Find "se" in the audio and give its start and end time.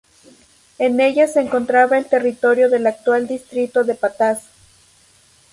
1.27-1.39